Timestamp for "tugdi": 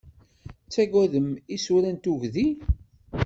2.03-2.47